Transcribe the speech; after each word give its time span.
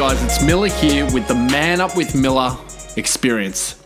guys, 0.00 0.22
it's 0.22 0.42
Millar 0.42 0.68
here 0.68 1.04
with 1.12 1.28
the 1.28 1.34
Man 1.34 1.78
Up 1.78 1.94
with 1.94 2.14
Millar 2.14 2.56
experience. 2.96 3.78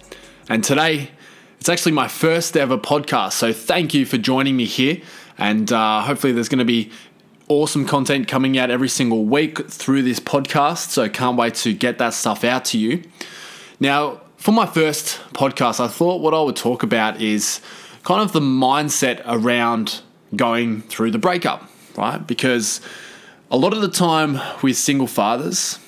And 0.48 0.62
today, 0.62 1.10
it's 1.58 1.69
actually 1.69 1.90
my 1.90 2.06
first 2.06 2.56
ever 2.56 2.79
podcast. 2.79 3.33
So 3.33 3.53
thank 3.53 3.94
you 3.94 4.06
for 4.06 4.16
joining 4.16 4.56
me 4.56 4.65
here. 4.65 4.98
And 5.38 5.72
uh, 5.72 6.03
hopefully, 6.03 6.33
there's 6.33 6.48
going 6.48 6.61
to 6.61 6.65
be 6.65 6.92
awesome 7.48 7.85
content 7.85 8.29
coming 8.29 8.56
out 8.56 8.71
every 8.71 8.88
single 8.88 9.24
week 9.24 9.69
through 9.69 10.03
this 10.03 10.21
podcast. 10.21 10.90
So 10.90 11.08
can't 11.08 11.37
wait 11.37 11.56
to 11.56 11.74
get 11.74 11.98
that 11.98 12.15
stuff 12.15 12.44
out 12.44 12.65
to 12.67 12.78
you. 12.78 13.03
Now, 13.81 14.21
for 14.37 14.53
my 14.53 14.67
first 14.67 15.19
podcast, 15.33 15.81
I 15.81 15.88
thought 15.88 16.20
what 16.20 16.33
I 16.33 16.41
would 16.41 16.55
talk 16.55 16.84
about 16.84 17.20
is 17.20 17.60
kind 18.05 18.23
of 18.23 18.30
the 18.30 18.38
mindset 18.38 19.20
around 19.27 20.01
going 20.37 20.83
through 20.83 21.11
the 21.11 21.19
breakup, 21.19 21.69
right? 21.97 22.25
Because 22.25 22.81
a 23.51 23.56
lot 23.56 23.73
of 23.73 23.81
the 23.81 23.89
time 23.89 24.41
with 24.62 24.77
single 24.77 25.09
fathers, 25.09 25.81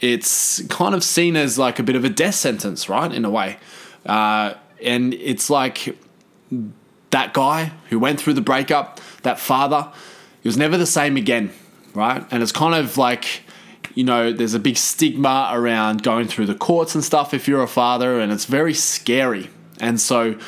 it's 0.00 0.62
kind 0.68 0.94
of 0.94 1.02
seen 1.02 1.36
as 1.36 1.58
like 1.58 1.78
a 1.78 1.82
bit 1.82 1.96
of 1.96 2.04
a 2.04 2.08
death 2.08 2.34
sentence, 2.34 2.88
right? 2.88 3.12
In 3.12 3.24
a 3.24 3.30
way. 3.30 3.58
Uh, 4.06 4.54
and 4.82 5.14
it's 5.14 5.50
like 5.50 5.96
that 7.10 7.32
guy 7.32 7.72
who 7.90 7.98
went 7.98 8.20
through 8.20 8.34
the 8.34 8.40
breakup, 8.40 9.00
that 9.22 9.38
father, 9.38 9.90
he 10.42 10.48
was 10.48 10.56
never 10.56 10.76
the 10.76 10.86
same 10.86 11.16
again, 11.16 11.50
right? 11.94 12.24
And 12.30 12.42
it's 12.42 12.52
kind 12.52 12.74
of 12.74 12.96
like, 12.96 13.42
you 13.94 14.04
know, 14.04 14.32
there's 14.32 14.54
a 14.54 14.60
big 14.60 14.76
stigma 14.76 15.50
around 15.52 16.02
going 16.02 16.28
through 16.28 16.46
the 16.46 16.54
courts 16.54 16.94
and 16.94 17.02
stuff 17.02 17.34
if 17.34 17.48
you're 17.48 17.62
a 17.62 17.68
father, 17.68 18.20
and 18.20 18.30
it's 18.30 18.44
very 18.44 18.74
scary. 18.74 19.50
And 19.80 20.00
so, 20.00 20.38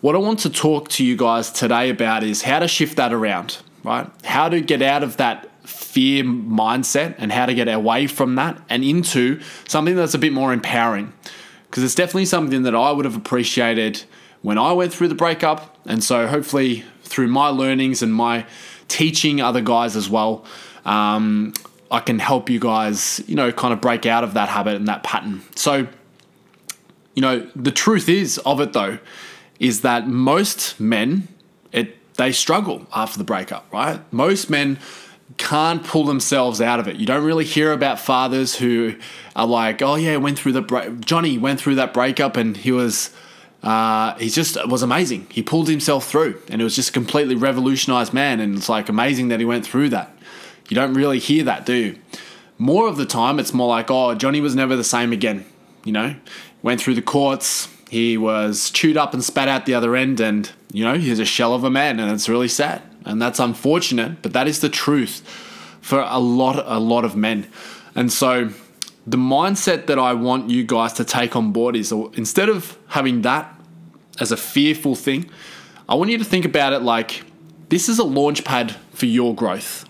what 0.00 0.14
I 0.14 0.18
want 0.18 0.40
to 0.40 0.50
talk 0.50 0.88
to 0.90 1.04
you 1.04 1.16
guys 1.16 1.50
today 1.50 1.90
about 1.90 2.22
is 2.22 2.42
how 2.42 2.60
to 2.60 2.68
shift 2.68 2.96
that 2.96 3.12
around, 3.12 3.58
right? 3.82 4.08
How 4.24 4.48
to 4.48 4.60
get 4.60 4.82
out 4.82 5.02
of 5.02 5.16
that 5.16 5.48
fear 5.66 6.24
mindset 6.24 7.14
and 7.18 7.32
how 7.32 7.46
to 7.46 7.54
get 7.54 7.68
away 7.68 8.06
from 8.06 8.36
that 8.36 8.60
and 8.68 8.84
into 8.84 9.40
something 9.66 9.96
that's 9.96 10.14
a 10.14 10.18
bit 10.18 10.32
more 10.32 10.52
empowering. 10.52 11.12
Because 11.66 11.82
it's 11.82 11.94
definitely 11.94 12.26
something 12.26 12.62
that 12.62 12.74
I 12.74 12.92
would 12.92 13.04
have 13.04 13.16
appreciated 13.16 14.04
when 14.42 14.58
I 14.58 14.72
went 14.72 14.92
through 14.92 15.08
the 15.08 15.14
breakup. 15.14 15.76
And 15.86 16.02
so, 16.02 16.26
hopefully, 16.26 16.84
through 17.02 17.28
my 17.28 17.48
learnings 17.48 18.02
and 18.02 18.14
my 18.14 18.46
teaching 18.88 19.40
other 19.40 19.60
guys 19.60 19.96
as 19.96 20.08
well, 20.08 20.44
um, 20.84 21.52
I 21.90 22.00
can 22.00 22.18
help 22.18 22.48
you 22.48 22.58
guys, 22.58 23.20
you 23.26 23.34
know, 23.34 23.52
kind 23.52 23.72
of 23.72 23.80
break 23.80 24.06
out 24.06 24.24
of 24.24 24.34
that 24.34 24.48
habit 24.48 24.76
and 24.76 24.88
that 24.88 25.02
pattern. 25.02 25.42
So, 25.54 25.86
you 27.14 27.22
know, 27.22 27.48
the 27.54 27.72
truth 27.72 28.08
is 28.08 28.38
of 28.38 28.60
it 28.60 28.72
though, 28.72 28.98
is 29.58 29.80
that 29.82 30.06
most 30.06 30.78
men, 30.80 31.28
it 31.72 31.96
they 32.16 32.32
struggle 32.32 32.86
after 32.94 33.18
the 33.18 33.24
breakup, 33.24 33.66
right? 33.72 34.00
Most 34.12 34.50
men 34.50 34.78
can't 35.38 35.84
pull 35.84 36.04
themselves 36.04 36.60
out 36.60 36.80
of 36.80 36.88
it. 36.88 36.96
You 36.96 37.06
don't 37.06 37.24
really 37.24 37.44
hear 37.44 37.72
about 37.72 37.98
fathers 37.98 38.56
who 38.56 38.94
are 39.34 39.46
like, 39.46 39.82
"Oh 39.82 39.96
yeah, 39.96 40.16
went 40.16 40.38
through 40.38 40.52
the. 40.52 40.98
Johnny 41.04 41.38
went 41.38 41.60
through 41.60 41.76
that 41.76 41.92
breakup 41.92 42.36
and 42.36 42.56
he 42.56 42.72
was 42.72 43.10
uh, 43.66 44.16
he 44.18 44.28
just 44.28 44.56
was 44.68 44.82
amazing. 44.82 45.26
He 45.28 45.42
pulled 45.42 45.68
himself 45.68 46.06
through, 46.08 46.40
and 46.48 46.60
it 46.60 46.64
was 46.64 46.76
just 46.76 46.90
a 46.90 46.92
completely 46.92 47.34
revolutionized 47.34 48.12
man. 48.12 48.38
And 48.38 48.56
it's 48.56 48.68
like 48.68 48.88
amazing 48.88 49.28
that 49.28 49.40
he 49.40 49.46
went 49.46 49.66
through 49.66 49.88
that. 49.90 50.16
You 50.68 50.76
don't 50.76 50.94
really 50.94 51.18
hear 51.18 51.42
that, 51.44 51.66
do 51.66 51.74
you? 51.74 51.98
More 52.58 52.88
of 52.88 52.96
the 52.96 53.06
time, 53.06 53.38
it's 53.38 53.52
more 53.52 53.68
like, 53.68 53.90
oh, 53.90 54.14
Johnny 54.14 54.40
was 54.40 54.54
never 54.54 54.76
the 54.76 54.84
same 54.84 55.12
again. 55.12 55.44
You 55.84 55.92
know, 55.92 56.14
went 56.62 56.80
through 56.80 56.94
the 56.94 57.02
courts. 57.02 57.68
He 57.90 58.16
was 58.16 58.70
chewed 58.70 58.96
up 58.96 59.14
and 59.14 59.22
spat 59.22 59.48
out 59.48 59.66
the 59.66 59.74
other 59.74 59.96
end, 59.96 60.20
and 60.20 60.50
you 60.72 60.84
know, 60.84 60.96
he's 60.96 61.18
a 61.18 61.24
shell 61.24 61.52
of 61.52 61.64
a 61.64 61.70
man, 61.70 61.98
and 61.98 62.12
it's 62.12 62.28
really 62.28 62.48
sad, 62.48 62.82
and 63.06 63.20
that's 63.22 63.38
unfortunate. 63.38 64.20
But 64.22 64.32
that 64.34 64.46
is 64.46 64.60
the 64.60 64.68
truth 64.68 65.20
for 65.80 66.00
a 66.00 66.18
lot, 66.18 66.62
a 66.66 66.78
lot 66.78 67.04
of 67.04 67.16
men, 67.16 67.46
and 67.94 68.12
so 68.12 68.50
the 69.06 69.16
mindset 69.16 69.86
that 69.86 69.98
I 69.98 70.12
want 70.14 70.50
you 70.50 70.64
guys 70.64 70.92
to 70.94 71.04
take 71.04 71.36
on 71.36 71.52
board 71.52 71.76
is 71.76 71.92
instead 71.92 72.48
of 72.48 72.76
having 72.88 73.22
that 73.22 73.54
as 74.18 74.32
a 74.32 74.36
fearful 74.36 74.96
thing, 74.96 75.30
I 75.88 75.94
want 75.94 76.10
you 76.10 76.18
to 76.18 76.24
think 76.24 76.44
about 76.44 76.72
it 76.72 76.80
like 76.80 77.22
this 77.68 77.88
is 77.88 77.98
a 77.98 78.04
launch 78.04 78.44
pad 78.44 78.74
for 78.92 79.06
your 79.06 79.34
growth. 79.34 79.88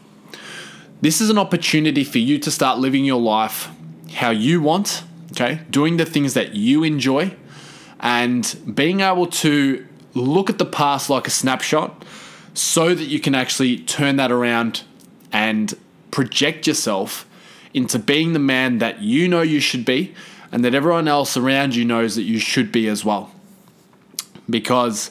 This 1.01 1.21
is 1.21 1.31
an 1.31 1.39
opportunity 1.39 2.05
for 2.05 2.19
you 2.19 2.39
to 2.39 2.51
start 2.51 2.79
living 2.79 3.05
your 3.05 3.21
life 3.21 3.71
how 4.15 4.31
you 4.31 4.61
want, 4.61 5.03
okay? 5.33 5.61
Doing 5.71 5.97
the 5.97 6.07
things 6.07 6.35
that 6.35 6.55
you 6.55 6.85
enjoy 6.85 7.35
and 8.01 8.57
being 8.75 9.01
able 9.01 9.27
to 9.27 9.87
look 10.15 10.49
at 10.49 10.59
the 10.59 10.65
past 10.65 11.11
like 11.11 11.27
a 11.27 11.31
snapshot 11.31 11.96
so 12.57 12.95
that 12.95 13.05
you 13.05 13.21
can 13.21 13.35
actually 13.35 13.79
turn 13.79 14.17
that 14.17 14.33
around 14.33 14.83
and 15.31 15.75
project 16.11 16.67
yourself 16.67 17.29
into 17.75 17.99
being 17.99 18.33
the 18.33 18.39
man 18.39 18.79
that 18.79 19.03
you 19.03 19.29
know 19.29 19.43
you 19.43 19.61
should 19.61 19.85
be 19.85 20.15
and 20.51 20.65
that 20.65 20.75
everyone 20.75 21.07
else 21.07 21.37
around 21.37 21.75
you 21.75 21.85
knows 21.85 22.17
that 22.17 22.23
you 22.23 22.39
should 22.39 22.73
be 22.73 22.89
as 22.89 23.05
well. 23.05 23.31
Because 24.49 25.11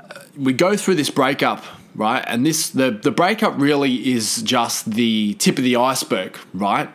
uh, 0.00 0.20
we 0.38 0.54
go 0.54 0.76
through 0.76 0.94
this 0.94 1.10
breakup, 1.10 1.62
right? 1.94 2.24
And 2.26 2.46
this 2.46 2.70
the 2.70 2.90
the 2.90 3.10
breakup 3.10 3.58
really 3.58 4.12
is 4.12 4.40
just 4.42 4.92
the 4.92 5.34
tip 5.34 5.58
of 5.58 5.64
the 5.64 5.76
iceberg, 5.76 6.38
right? 6.54 6.88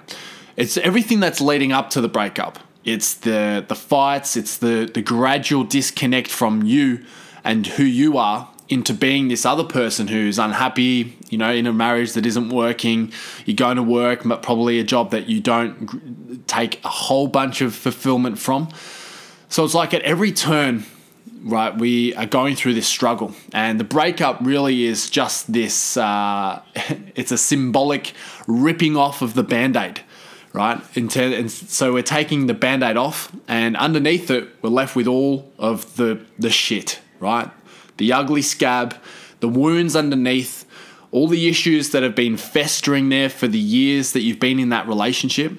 It's 0.56 0.78
everything 0.78 1.20
that's 1.20 1.40
leading 1.42 1.72
up 1.72 1.92
to 1.92 2.02
the 2.02 2.10
breakup. 2.10 2.58
It's 2.84 3.14
the 3.14 3.64
the 3.68 3.76
fights, 3.76 4.36
it's 4.36 4.58
the 4.58 4.90
the 4.92 5.04
gradual 5.04 5.66
disconnect 5.66 6.32
from 6.32 6.64
you 6.64 7.06
and 7.44 7.68
who 7.68 7.84
you 7.84 8.18
are 8.18 8.51
into 8.72 8.94
being 8.94 9.28
this 9.28 9.46
other 9.46 9.64
person 9.64 10.08
who's 10.08 10.40
unhappy, 10.40 11.18
you 11.30 11.38
know, 11.38 11.52
in 11.52 11.68
a 11.68 11.74
marriage 11.74 12.14
that 12.14 12.26
isn't 12.26 12.50
working. 12.50 13.12
You're 13.46 13.56
going 13.56 13.78
to 13.78 13.84
work, 13.84 14.22
but 14.24 14.42
probably 14.42 14.80
a 14.80 14.84
job 14.84 15.12
that 15.12 15.28
you 15.28 15.40
don't 15.42 16.48
take 16.48 16.84
a 16.84 16.90
whole 16.90 17.28
bunch 17.28 17.62
of 17.62 17.76
fulfillment 17.76 18.40
from. 18.40 18.70
So 19.50 19.66
it's 19.66 19.74
like 19.74 19.94
at 19.94 20.02
every 20.04 20.32
turn, 20.32 20.86
right, 21.44 21.78
we 21.78 22.16
are 22.16 22.26
going 22.26 22.56
through 22.56 22.74
this 22.74 22.88
struggle. 22.88 23.34
And 23.54 23.80
the 23.80 23.84
breakup 23.84 24.38
really 24.42 24.86
is 24.86 25.10
just 25.10 25.52
this 25.52 25.98
uh, 25.98 26.62
it's 27.16 27.32
a 27.32 27.38
symbolic 27.38 28.14
ripping 28.48 28.96
off 28.96 29.22
of 29.22 29.34
the 29.34 29.44
band 29.44 29.76
aid. 29.76 30.02
Right, 30.54 30.82
and 30.98 31.50
so 31.50 31.94
we're 31.94 32.04
taking 32.04 32.48
the 32.48 32.54
band-aid 32.54 32.98
off, 32.98 33.32
and 33.48 33.78
underneath 33.78 34.30
it, 34.30 34.50
we're 34.62 34.70
left 34.70 34.98
with 34.98 35.08
all 35.08 35.50
of 35.58 35.96
the 35.96 36.26
the 36.38 36.50
shit. 36.50 37.00
Right, 37.22 37.50
the 38.02 38.12
ugly 38.12 38.42
scab, 38.42 38.96
the 39.42 39.48
wounds 39.48 39.96
underneath, 39.96 40.66
all 41.12 41.28
the 41.28 41.48
issues 41.48 41.92
that 41.92 42.02
have 42.02 42.16
been 42.16 42.36
festering 42.36 43.10
there 43.10 43.30
for 43.30 43.48
the 43.48 43.60
years 43.60 44.14
that 44.14 44.22
you've 44.22 44.40
been 44.40 44.58
in 44.58 44.70
that 44.70 44.88
relationship 44.88 45.54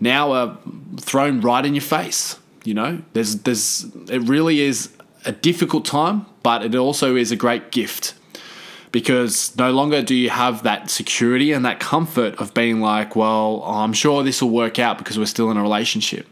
now 0.00 0.32
are 0.32 0.58
thrown 0.98 1.40
right 1.40 1.64
in 1.64 1.74
your 1.74 1.82
face. 1.82 2.36
You 2.64 2.74
know, 2.74 3.02
there's 3.12 3.36
there's 3.42 3.84
it 4.10 4.22
really 4.22 4.60
is 4.60 4.90
a 5.24 5.30
difficult 5.30 5.84
time, 5.84 6.26
but 6.42 6.64
it 6.64 6.74
also 6.74 7.14
is 7.14 7.30
a 7.30 7.36
great 7.36 7.70
gift 7.70 8.14
because 8.90 9.56
no 9.56 9.70
longer 9.70 10.02
do 10.02 10.16
you 10.16 10.30
have 10.30 10.64
that 10.64 10.90
security 10.90 11.52
and 11.52 11.64
that 11.64 11.78
comfort 11.78 12.34
of 12.40 12.52
being 12.54 12.80
like, 12.80 13.14
well, 13.14 13.62
I'm 13.62 13.92
sure 13.92 14.24
this 14.24 14.42
will 14.42 14.50
work 14.50 14.80
out 14.80 14.98
because 14.98 15.16
we're 15.16 15.26
still 15.26 15.52
in 15.52 15.56
a 15.56 15.62
relationship 15.62 16.26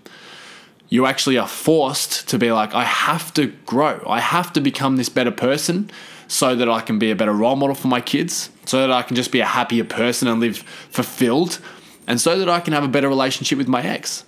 you 0.88 1.06
actually 1.06 1.36
are 1.38 1.48
forced 1.48 2.28
to 2.28 2.38
be 2.38 2.52
like, 2.52 2.74
I 2.74 2.84
have 2.84 3.34
to 3.34 3.48
grow. 3.66 4.04
I 4.06 4.20
have 4.20 4.52
to 4.52 4.60
become 4.60 4.96
this 4.96 5.08
better 5.08 5.32
person 5.32 5.90
so 6.28 6.54
that 6.54 6.68
I 6.68 6.80
can 6.80 6.98
be 6.98 7.10
a 7.10 7.16
better 7.16 7.32
role 7.32 7.56
model 7.56 7.74
for 7.74 7.88
my 7.88 8.00
kids, 8.00 8.50
so 8.64 8.80
that 8.80 8.90
I 8.90 9.02
can 9.02 9.14
just 9.14 9.30
be 9.30 9.40
a 9.40 9.46
happier 9.46 9.84
person 9.84 10.26
and 10.28 10.40
live 10.40 10.58
fulfilled, 10.58 11.60
and 12.06 12.20
so 12.20 12.38
that 12.38 12.48
I 12.48 12.60
can 12.60 12.72
have 12.72 12.84
a 12.84 12.88
better 12.88 13.08
relationship 13.08 13.58
with 13.58 13.68
my 13.68 13.82
ex. 13.82 14.24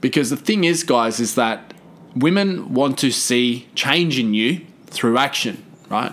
Because 0.00 0.30
the 0.30 0.36
thing 0.36 0.64
is, 0.64 0.82
guys, 0.82 1.20
is 1.20 1.36
that 1.36 1.72
women 2.14 2.74
want 2.74 2.98
to 2.98 3.10
see 3.10 3.68
change 3.74 4.18
in 4.18 4.34
you 4.34 4.60
through 4.86 5.18
action, 5.18 5.64
right? 5.88 6.12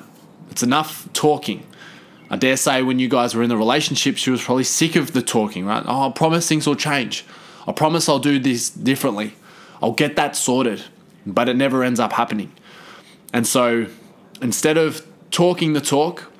It's 0.51 0.63
enough 0.63 1.11
talking. 1.13 1.65
I 2.29 2.35
dare 2.35 2.57
say 2.57 2.81
when 2.81 2.99
you 2.99 3.09
guys 3.09 3.35
were 3.35 3.43
in 3.43 3.49
the 3.49 3.57
relationship, 3.57 4.17
she 4.17 4.31
was 4.31 4.43
probably 4.43 4.63
sick 4.63 4.95
of 4.95 5.13
the 5.13 5.21
talking, 5.21 5.65
right? 5.65 5.83
Oh, 5.85 6.09
I 6.09 6.11
promise 6.11 6.47
things 6.47 6.67
will 6.67 6.75
change. 6.75 7.25
I 7.67 7.71
promise 7.71 8.07
I'll 8.09 8.19
do 8.19 8.39
this 8.39 8.69
differently. 8.69 9.33
I'll 9.83 9.91
get 9.91 10.15
that 10.15 10.37
sorted, 10.37 10.81
but 11.25 11.49
it 11.49 11.57
never 11.57 11.83
ends 11.83 11.99
up 11.99 12.13
happening. 12.13 12.53
And 13.33 13.45
so 13.45 13.87
instead 14.41 14.77
of 14.77 15.05
talking 15.29 15.73
the 15.73 15.81
talk, 15.81 16.31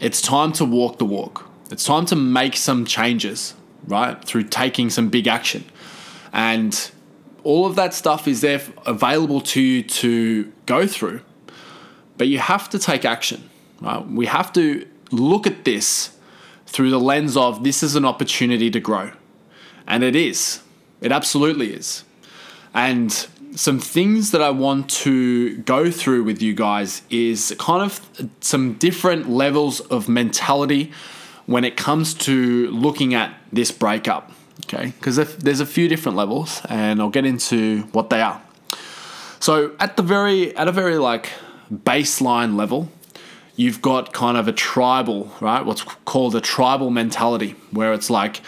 it's 0.00 0.22
time 0.22 0.50
to 0.54 0.64
walk 0.64 0.98
the 0.98 1.04
walk. 1.04 1.46
It's 1.70 1.84
time 1.84 2.06
to 2.06 2.16
make 2.16 2.56
some 2.56 2.86
changes, 2.86 3.52
right? 3.86 4.24
Through 4.24 4.44
taking 4.44 4.88
some 4.88 5.10
big 5.10 5.26
action. 5.26 5.64
And 6.32 6.90
all 7.42 7.66
of 7.66 7.76
that 7.76 7.92
stuff 7.92 8.26
is 8.26 8.40
there 8.40 8.62
available 8.86 9.42
to 9.42 9.60
you 9.60 9.82
to 9.82 10.50
go 10.64 10.86
through. 10.86 11.20
But 12.16 12.28
you 12.28 12.38
have 12.38 12.70
to 12.70 12.78
take 12.78 13.04
action, 13.04 13.50
right? 13.82 14.06
We 14.08 14.24
have 14.24 14.54
to 14.54 14.88
look 15.10 15.46
at 15.46 15.66
this 15.66 16.16
through 16.64 16.88
the 16.88 17.00
lens 17.00 17.36
of 17.36 17.62
this 17.62 17.82
is 17.82 17.94
an 17.94 18.06
opportunity 18.06 18.70
to 18.70 18.80
grow. 18.80 19.10
And 19.86 20.02
it 20.02 20.16
is. 20.16 20.62
It 21.02 21.12
absolutely 21.12 21.74
is. 21.74 22.04
And 22.74 23.12
some 23.54 23.78
things 23.78 24.32
that 24.32 24.42
I 24.42 24.50
want 24.50 24.90
to 24.90 25.58
go 25.58 25.90
through 25.90 26.24
with 26.24 26.42
you 26.42 26.54
guys 26.54 27.02
is 27.08 27.54
kind 27.58 27.82
of 27.82 28.00
some 28.40 28.74
different 28.74 29.30
levels 29.30 29.80
of 29.80 30.08
mentality 30.08 30.92
when 31.46 31.64
it 31.64 31.76
comes 31.76 32.14
to 32.14 32.70
looking 32.70 33.14
at 33.14 33.34
this 33.52 33.70
breakup, 33.70 34.32
Okay, 34.62 34.92
because 34.98 35.16
there's 35.36 35.60
a 35.60 35.66
few 35.66 35.88
different 35.88 36.16
levels, 36.16 36.62
and 36.68 37.00
I'll 37.00 37.10
get 37.10 37.26
into 37.26 37.82
what 37.92 38.08
they 38.08 38.22
are. 38.22 38.40
So 39.40 39.72
at 39.78 39.96
the 39.96 40.02
very 40.02 40.56
at 40.56 40.68
a 40.68 40.72
very 40.72 40.96
like 40.96 41.30
baseline 41.70 42.56
level, 42.56 42.88
you've 43.56 43.82
got 43.82 44.12
kind 44.12 44.38
of 44.38 44.48
a 44.48 44.52
tribal, 44.52 45.30
right? 45.40 45.64
What's 45.64 45.82
called 45.82 46.34
a 46.34 46.40
tribal 46.40 46.90
mentality, 46.90 47.56
where 47.72 47.92
it's 47.92 48.08
like 48.08 48.40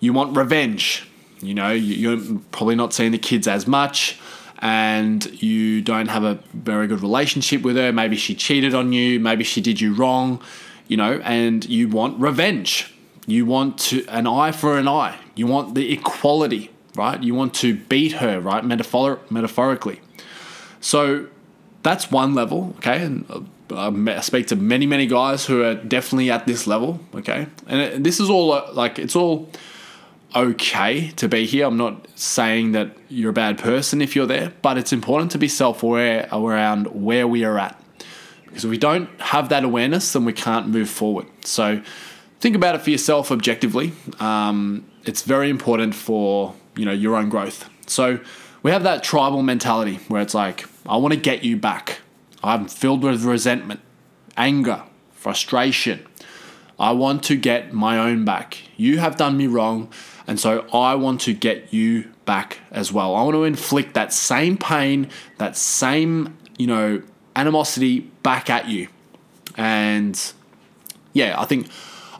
you 0.00 0.12
want 0.12 0.36
revenge. 0.36 1.08
You 1.40 1.54
know, 1.54 1.70
you're 1.70 2.18
probably 2.52 2.74
not 2.74 2.92
seeing 2.92 3.12
the 3.12 3.18
kids 3.18 3.46
as 3.46 3.66
much, 3.66 4.18
and 4.58 5.24
you 5.42 5.82
don't 5.82 6.08
have 6.08 6.24
a 6.24 6.38
very 6.52 6.86
good 6.86 7.00
relationship 7.00 7.62
with 7.62 7.76
her. 7.76 7.92
Maybe 7.92 8.16
she 8.16 8.34
cheated 8.34 8.74
on 8.74 8.92
you. 8.92 9.20
Maybe 9.20 9.44
she 9.44 9.60
did 9.60 9.80
you 9.80 9.94
wrong. 9.94 10.42
You 10.88 10.96
know, 10.96 11.20
and 11.22 11.64
you 11.66 11.88
want 11.88 12.18
revenge. 12.18 12.94
You 13.26 13.44
want 13.44 13.78
to 13.78 14.06
an 14.08 14.26
eye 14.26 14.52
for 14.52 14.78
an 14.78 14.88
eye. 14.88 15.18
You 15.34 15.46
want 15.46 15.74
the 15.74 15.92
equality, 15.92 16.70
right? 16.96 17.22
You 17.22 17.34
want 17.34 17.54
to 17.56 17.76
beat 17.76 18.12
her, 18.12 18.40
right? 18.40 18.64
Metaphor- 18.64 19.20
metaphorically. 19.28 20.00
So 20.80 21.26
that's 21.82 22.10
one 22.10 22.34
level, 22.34 22.74
okay? 22.78 23.02
And 23.02 23.46
uh, 23.70 23.92
I 24.16 24.20
speak 24.20 24.46
to 24.48 24.56
many, 24.56 24.86
many 24.86 25.06
guys 25.06 25.44
who 25.44 25.62
are 25.62 25.74
definitely 25.74 26.30
at 26.30 26.46
this 26.46 26.66
level, 26.66 27.00
okay? 27.14 27.46
And 27.66 28.04
this 28.04 28.18
is 28.18 28.30
all 28.30 28.52
uh, 28.52 28.72
like, 28.72 28.98
it's 28.98 29.14
all 29.14 29.50
okay 30.34 31.10
to 31.12 31.28
be 31.28 31.46
here. 31.46 31.66
I'm 31.66 31.76
not 31.76 32.06
saying 32.18 32.72
that 32.72 32.96
you're 33.08 33.30
a 33.30 33.34
bad 33.34 33.58
person 33.58 34.02
if 34.02 34.14
you're 34.14 34.26
there, 34.26 34.52
but 34.62 34.78
it's 34.78 34.92
important 34.92 35.30
to 35.32 35.38
be 35.38 35.48
self 35.48 35.82
aware 35.82 36.28
around 36.32 36.86
where 36.88 37.26
we 37.26 37.44
are 37.44 37.58
at. 37.58 37.80
Because 38.46 38.64
if 38.64 38.70
we 38.70 38.78
don't 38.78 39.08
have 39.20 39.48
that 39.50 39.64
awareness, 39.64 40.12
then 40.12 40.24
we 40.24 40.32
can't 40.32 40.68
move 40.68 40.88
forward. 40.88 41.26
So 41.44 41.82
think 42.40 42.56
about 42.56 42.74
it 42.74 42.82
for 42.82 42.90
yourself 42.90 43.30
objectively. 43.30 43.92
Um, 44.20 44.86
it's 45.04 45.22
very 45.22 45.50
important 45.50 45.94
for 45.94 46.54
you 46.76 46.84
know 46.84 46.92
your 46.92 47.16
own 47.16 47.28
growth. 47.28 47.68
So 47.86 48.20
we 48.62 48.70
have 48.70 48.82
that 48.82 49.02
tribal 49.02 49.42
mentality 49.42 50.00
where 50.08 50.20
it's 50.20 50.34
like, 50.34 50.66
I 50.86 50.96
want 50.96 51.14
to 51.14 51.20
get 51.20 51.44
you 51.44 51.56
back. 51.56 52.00
I'm 52.42 52.68
filled 52.68 53.02
with 53.02 53.24
resentment, 53.24 53.80
anger, 54.36 54.82
frustration. 55.12 56.06
I 56.78 56.92
want 56.92 57.24
to 57.24 57.36
get 57.36 57.72
my 57.72 57.98
own 57.98 58.24
back. 58.24 58.58
You 58.76 58.98
have 58.98 59.16
done 59.16 59.36
me 59.36 59.46
wrong, 59.46 59.90
and 60.28 60.38
so 60.38 60.66
I 60.74 60.94
want 60.94 61.22
to 61.22 61.32
get 61.32 61.72
you 61.72 62.12
back 62.26 62.58
as 62.70 62.92
well. 62.92 63.16
I 63.16 63.22
want 63.22 63.34
to 63.34 63.44
inflict 63.44 63.94
that 63.94 64.12
same 64.12 64.58
pain, 64.58 65.08
that 65.38 65.56
same, 65.56 66.36
you 66.58 66.66
know, 66.66 67.02
animosity 67.34 68.00
back 68.22 68.50
at 68.50 68.68
you. 68.68 68.88
And 69.56 70.20
yeah, 71.14 71.40
I 71.40 71.46
think 71.46 71.68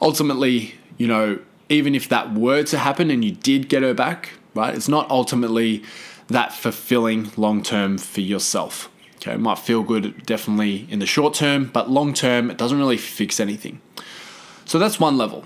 ultimately, 0.01 0.73
you 0.97 1.05
know, 1.07 1.39
even 1.69 1.93
if 1.93 2.09
that 2.09 2.33
were 2.33 2.63
to 2.63 2.79
happen 2.79 3.11
and 3.11 3.23
you 3.23 3.31
did 3.31 3.69
get 3.69 3.83
her 3.83 3.93
back, 3.93 4.31
right, 4.55 4.73
it's 4.73 4.89
not 4.89 5.07
ultimately 5.11 5.83
that 6.29 6.51
fulfilling 6.51 7.29
long 7.37 7.61
term 7.61 7.99
for 7.99 8.21
yourself. 8.21 8.89
Okay, 9.17 9.33
it 9.33 9.39
might 9.39 9.59
feel 9.59 9.83
good 9.83 10.25
definitely 10.25 10.87
in 10.89 10.97
the 10.97 11.05
short 11.05 11.35
term, 11.35 11.65
but 11.65 11.91
long 11.91 12.15
term, 12.15 12.49
it 12.49 12.57
doesn't 12.57 12.79
really 12.79 12.97
fix 12.97 13.39
anything. 13.39 13.81
So 14.65 14.79
that's 14.79 14.99
one 14.99 15.15
level. 15.15 15.45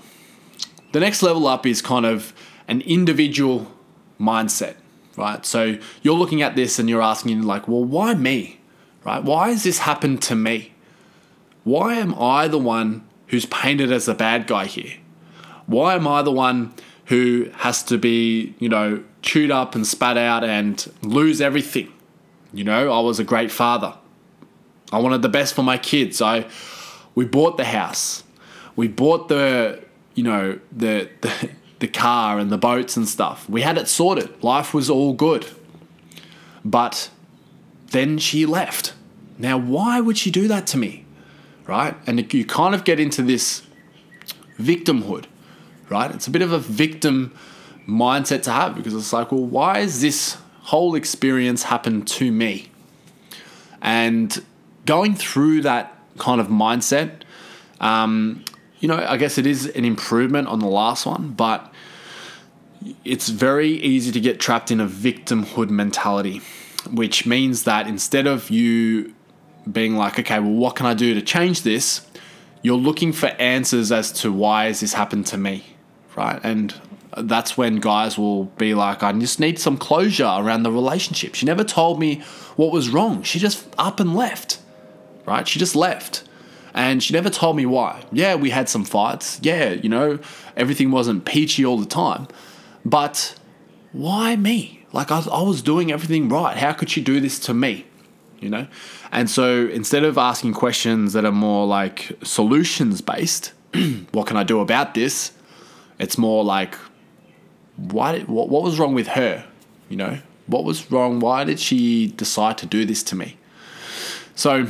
The 0.92 1.00
next 1.00 1.22
level 1.22 1.46
up 1.46 1.66
is 1.66 1.82
kind 1.82 2.06
of 2.06 2.32
an 2.68 2.80
individual 2.82 3.72
mindset, 4.20 4.76
right? 5.16 5.44
So 5.44 5.78
you're 6.02 6.16
looking 6.16 6.42
at 6.42 6.56
this 6.56 6.78
and 6.78 6.88
you're 6.88 7.02
asking, 7.02 7.42
like, 7.42 7.68
well, 7.68 7.84
why 7.84 8.14
me, 8.14 8.60
right? 9.04 9.22
Why 9.22 9.50
has 9.50 9.64
this 9.64 9.78
happened 9.78 10.22
to 10.22 10.34
me? 10.34 10.72
Why 11.64 11.94
am 11.94 12.14
I 12.20 12.48
the 12.48 12.58
one 12.58 13.06
who's 13.28 13.46
painted 13.46 13.90
as 13.90 14.06
the 14.06 14.14
bad 14.14 14.46
guy 14.46 14.66
here? 14.66 14.94
Why 15.66 15.94
am 15.94 16.06
I 16.06 16.22
the 16.22 16.32
one 16.32 16.74
who 17.06 17.50
has 17.56 17.82
to 17.84 17.98
be, 17.98 18.54
you 18.58 18.68
know, 18.68 19.02
chewed 19.22 19.50
up 19.50 19.74
and 19.74 19.86
spat 19.86 20.16
out 20.16 20.44
and 20.44 20.90
lose 21.02 21.40
everything. 21.40 21.92
You 22.52 22.64
know, 22.64 22.92
I 22.92 23.00
was 23.00 23.18
a 23.18 23.24
great 23.24 23.50
father. 23.50 23.94
I 24.92 24.98
wanted 24.98 25.22
the 25.22 25.28
best 25.28 25.54
for 25.54 25.62
my 25.62 25.78
kids. 25.78 26.22
I 26.22 26.46
we 27.14 27.24
bought 27.24 27.56
the 27.56 27.64
house. 27.64 28.22
We 28.76 28.88
bought 28.88 29.28
the, 29.28 29.82
you 30.14 30.24
know, 30.24 30.60
the 30.70 31.10
the, 31.20 31.50
the 31.84 31.92
car 31.92 32.38
and 32.38 32.50
the 32.50 32.56
boats 32.56 32.96
and 32.96 33.06
stuff. 33.06 33.46
We 33.46 33.60
had 33.60 33.76
it 33.76 33.88
sorted. 33.88 34.42
Life 34.42 34.72
was 34.72 34.88
all 34.88 35.12
good. 35.12 35.46
But 36.64 37.10
then 37.90 38.16
she 38.16 38.46
left. 38.46 38.94
Now, 39.36 39.58
why 39.58 40.00
would 40.00 40.16
she 40.16 40.30
do 40.30 40.48
that 40.48 40.66
to 40.68 40.78
me? 40.78 41.04
Right? 41.66 41.94
And 42.06 42.32
you 42.32 42.46
kind 42.46 42.74
of 42.74 42.84
get 42.84 42.98
into 42.98 43.22
this 43.22 43.62
victimhood, 44.58 45.26
right? 45.90 46.10
It's 46.10 46.26
a 46.26 46.30
bit 46.30 46.40
of 46.40 46.52
a 46.52 46.58
victim 46.58 47.34
mindset 47.86 48.42
to 48.44 48.50
have 48.52 48.74
because 48.74 48.94
it's 48.94 49.12
like, 49.12 49.30
well, 49.30 49.44
why 49.44 49.80
is 49.80 50.00
this 50.00 50.38
whole 50.60 50.94
experience 50.94 51.64
happen 51.64 52.02
to 52.02 52.32
me? 52.32 52.70
And 53.82 54.42
going 54.86 55.14
through 55.16 55.62
that 55.62 55.98
kind 56.16 56.40
of 56.40 56.46
mindset, 56.46 57.24
um, 57.78 58.42
you 58.80 58.88
know, 58.88 58.96
I 58.96 59.18
guess 59.18 59.36
it 59.36 59.46
is 59.46 59.66
an 59.66 59.84
improvement 59.84 60.48
on 60.48 60.60
the 60.60 60.66
last 60.66 61.04
one, 61.04 61.32
but 61.32 61.73
it's 63.04 63.28
very 63.28 63.70
easy 63.70 64.12
to 64.12 64.20
get 64.20 64.40
trapped 64.40 64.70
in 64.70 64.80
a 64.80 64.86
victimhood 64.86 65.70
mentality, 65.70 66.40
which 66.90 67.26
means 67.26 67.64
that 67.64 67.86
instead 67.86 68.26
of 68.26 68.50
you 68.50 69.14
being 69.70 69.96
like, 69.96 70.18
okay, 70.18 70.38
well, 70.40 70.52
what 70.52 70.76
can 70.76 70.86
I 70.86 70.94
do 70.94 71.14
to 71.14 71.22
change 71.22 71.62
this? 71.62 72.06
You're 72.62 72.76
looking 72.76 73.12
for 73.12 73.26
answers 73.26 73.92
as 73.92 74.12
to 74.12 74.32
why 74.32 74.66
has 74.66 74.80
this 74.80 74.94
happened 74.94 75.26
to 75.26 75.36
me, 75.38 75.64
right? 76.16 76.40
And 76.42 76.74
that's 77.16 77.56
when 77.56 77.76
guys 77.76 78.18
will 78.18 78.44
be 78.44 78.74
like, 78.74 79.02
I 79.02 79.12
just 79.12 79.40
need 79.40 79.58
some 79.58 79.76
closure 79.76 80.24
around 80.24 80.62
the 80.62 80.72
relationship. 80.72 81.34
She 81.34 81.46
never 81.46 81.64
told 81.64 81.98
me 81.98 82.20
what 82.56 82.72
was 82.72 82.88
wrong. 82.88 83.22
She 83.22 83.38
just 83.38 83.66
up 83.78 84.00
and 84.00 84.14
left, 84.14 84.58
right? 85.26 85.46
She 85.46 85.58
just 85.58 85.76
left. 85.76 86.24
And 86.74 87.02
she 87.02 87.12
never 87.12 87.30
told 87.30 87.56
me 87.56 87.66
why. 87.66 88.04
Yeah, 88.10 88.34
we 88.34 88.50
had 88.50 88.68
some 88.68 88.84
fights. 88.84 89.38
Yeah, 89.42 89.70
you 89.70 89.88
know, 89.88 90.18
everything 90.56 90.90
wasn't 90.90 91.24
peachy 91.24 91.64
all 91.64 91.78
the 91.78 91.86
time. 91.86 92.26
But 92.84 93.36
why 93.92 94.36
me? 94.36 94.84
Like, 94.92 95.10
I, 95.10 95.20
I 95.20 95.42
was 95.42 95.62
doing 95.62 95.90
everything 95.90 96.28
right. 96.28 96.56
How 96.56 96.72
could 96.72 96.90
she 96.90 97.00
do 97.00 97.20
this 97.20 97.38
to 97.40 97.54
me? 97.54 97.86
You 98.40 98.50
know? 98.50 98.66
And 99.10 99.30
so 99.30 99.66
instead 99.68 100.04
of 100.04 100.18
asking 100.18 100.54
questions 100.54 101.12
that 101.14 101.24
are 101.24 101.32
more 101.32 101.66
like 101.66 102.12
solutions 102.22 103.00
based, 103.00 103.52
what 104.12 104.26
can 104.26 104.36
I 104.36 104.44
do 104.44 104.60
about 104.60 104.94
this? 104.94 105.32
It's 105.98 106.18
more 106.18 106.44
like, 106.44 106.74
why 107.76 108.20
what, 108.20 108.48
what 108.48 108.62
was 108.62 108.78
wrong 108.78 108.94
with 108.94 109.08
her? 109.08 109.46
You 109.88 109.96
know, 109.96 110.18
what 110.46 110.64
was 110.64 110.90
wrong? 110.90 111.20
Why 111.20 111.44
did 111.44 111.60
she 111.60 112.08
decide 112.08 112.58
to 112.58 112.66
do 112.66 112.84
this 112.84 113.02
to 113.04 113.16
me? 113.16 113.36
So 114.34 114.66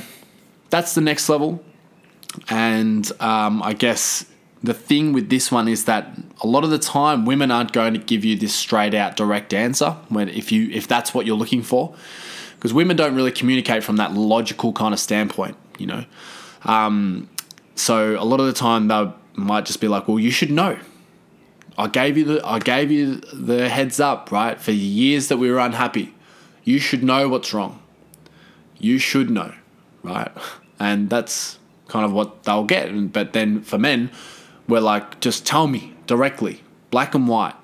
that's 0.71 0.95
the 0.95 1.01
next 1.01 1.29
level. 1.29 1.63
And 2.49 3.11
um, 3.21 3.63
I 3.63 3.73
guess 3.75 4.27
the 4.65 4.75
thing 4.75 5.13
with 5.13 5.29
this 5.29 5.53
one 5.53 5.69
is 5.69 5.85
that 5.85 6.19
a 6.43 6.47
lot 6.47 6.65
of 6.65 6.71
the 6.71 6.79
time 6.79 7.27
women 7.27 7.51
aren't 7.51 7.73
going 7.73 7.93
to 7.93 8.01
give 8.01 8.25
you 8.25 8.35
this 8.35 8.55
straight 8.55 8.95
out 8.95 9.17
direct 9.17 9.53
answer 9.53 9.91
when 10.09 10.29
if 10.29 10.51
you 10.51 10.71
if 10.71 10.89
that's 10.89 11.13
what 11.13 11.27
you're 11.27 11.37
looking 11.37 11.63
for 11.63 11.95
because 12.57 12.73
women 12.73 12.97
don't 12.97 13.15
really 13.15 13.31
communicate 13.31 13.85
from 13.85 13.97
that 13.97 14.13
logical 14.13 14.73
kind 14.73 14.95
of 14.95 14.99
standpoint 14.99 15.57
you 15.79 15.87
know 15.87 16.05
um, 16.65 17.29
so 17.75 18.19
a 18.19 18.25
lot 18.25 18.41
of 18.41 18.47
the 18.47 18.55
time 18.55 18.89
they 18.89 19.13
might 19.35 19.67
just 19.67 19.81
be 19.81 19.89
like 19.89 20.09
well 20.09 20.19
you 20.19 20.31
should 20.31 20.51
know 20.51 20.79
I 21.77 21.89
gave 21.89 22.17
you 22.17 22.25
the 22.25 22.47
I 22.47 22.59
gave 22.59 22.91
you 22.91 23.17
the 23.17 23.69
heads 23.69 23.99
up, 23.99 24.31
right? 24.31 24.61
For 24.61 24.71
years 24.71 25.29
that 25.29 25.39
we 25.39 25.51
were 25.51 25.59
unhappy. 25.59 26.15
You 26.63 26.79
should 26.79 27.03
know 27.03 27.29
what's 27.29 27.53
wrong. 27.53 27.83
You 28.79 28.99
should 28.99 29.31
know, 29.31 29.55
right? 30.03 30.31
And 30.81 31.09
that's 31.09 31.61
kind 31.87 32.05
of 32.05 32.13
what 32.13 32.43
they'll 32.43 32.65
get. 32.65 33.13
But 33.13 33.33
then 33.33 33.63
for 33.63 33.79
men, 33.79 34.11
we're 34.69 34.81
like, 34.81 35.21
just 35.21 35.47
tell 35.47 35.67
me 35.67 35.95
directly, 36.07 36.63
black 36.91 37.15
and 37.15 37.29
white. 37.29 37.55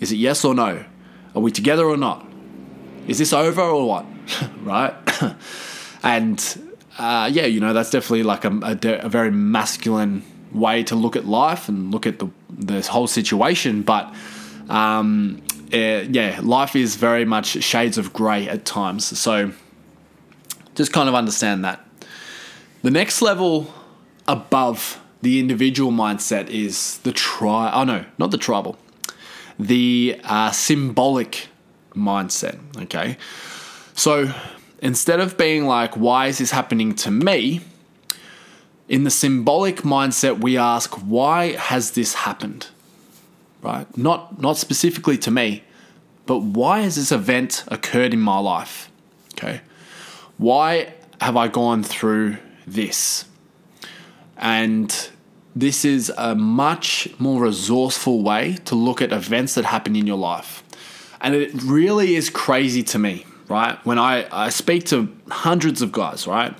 Is 0.00 0.12
it 0.12 0.16
yes 0.16 0.44
or 0.44 0.54
no? 0.54 0.84
Are 1.34 1.42
we 1.42 1.50
together 1.50 1.84
or 1.84 1.96
not? 1.96 2.26
Is 3.06 3.18
this 3.18 3.32
over 3.32 3.62
or 3.62 3.86
what? 3.86 4.06
right? 4.62 4.94
and 6.02 6.62
uh, 6.98 7.30
yeah, 7.32 7.46
you 7.46 7.60
know, 7.60 7.72
that's 7.72 7.90
definitely 7.90 8.22
like 8.22 8.44
a, 8.44 8.50
a, 8.62 9.06
a 9.06 9.08
very 9.08 9.30
masculine 9.30 10.22
way 10.52 10.82
to 10.82 10.96
look 10.96 11.16
at 11.16 11.26
life 11.26 11.68
and 11.68 11.90
look 11.90 12.06
at 12.06 12.18
the 12.18 12.28
this 12.50 12.88
whole 12.88 13.06
situation. 13.06 13.82
But 13.82 14.12
um, 14.68 15.42
uh, 15.72 16.04
yeah, 16.10 16.40
life 16.42 16.76
is 16.76 16.96
very 16.96 17.24
much 17.24 17.62
shades 17.62 17.98
of 17.98 18.12
grey 18.12 18.48
at 18.48 18.64
times. 18.64 19.04
So 19.18 19.52
just 20.74 20.92
kind 20.92 21.08
of 21.08 21.14
understand 21.14 21.64
that. 21.64 21.84
The 22.82 22.90
next 22.90 23.22
level 23.22 23.72
above 24.26 25.00
the 25.22 25.38
individual 25.40 25.90
mindset 25.90 26.48
is 26.48 26.98
the 26.98 27.12
tri. 27.12 27.70
Oh 27.72 27.84
no, 27.84 28.04
not 28.18 28.30
the 28.30 28.38
tribal. 28.38 28.78
The 29.58 30.20
uh, 30.24 30.50
symbolic 30.52 31.48
mindset. 31.94 32.58
Okay, 32.84 33.16
so 33.94 34.32
instead 34.80 35.20
of 35.20 35.36
being 35.36 35.66
like, 35.66 35.96
"Why 35.96 36.26
is 36.26 36.38
this 36.38 36.50
happening 36.52 36.94
to 36.96 37.10
me?" 37.10 37.60
In 38.88 39.04
the 39.04 39.10
symbolic 39.10 39.82
mindset, 39.82 40.40
we 40.40 40.56
ask, 40.56 40.94
why 40.94 41.52
has 41.56 41.90
this 41.90 42.14
happened? 42.14 42.68
right? 43.62 43.96
Not 43.96 44.40
not 44.40 44.56
specifically 44.56 45.18
to 45.18 45.30
me, 45.30 45.62
but 46.26 46.38
why 46.38 46.80
has 46.80 46.96
this 46.96 47.12
event 47.12 47.64
occurred 47.68 48.12
in 48.12 48.20
my 48.20 48.38
life? 48.38 48.90
Okay. 49.34 49.60
Why 50.36 50.94
have 51.20 51.36
I 51.36 51.48
gone 51.48 51.82
through 51.82 52.38
this? 52.66 53.24
And 54.38 55.10
this 55.54 55.84
is 55.84 56.12
a 56.16 56.34
much 56.34 57.08
more 57.18 57.42
resourceful 57.42 58.22
way 58.22 58.58
to 58.64 58.74
look 58.74 59.02
at 59.02 59.12
events 59.12 59.54
that 59.54 59.64
happen 59.64 59.96
in 59.96 60.06
your 60.06 60.16
life. 60.16 60.62
And 61.20 61.34
it 61.34 61.50
really 61.62 62.14
is 62.14 62.30
crazy 62.30 62.82
to 62.84 62.98
me, 62.98 63.26
right? 63.48 63.84
When 63.84 63.98
I, 63.98 64.26
I 64.30 64.50
speak 64.50 64.84
to 64.86 65.14
hundreds 65.30 65.82
of 65.82 65.90
guys, 65.90 66.26
right? 66.26 66.56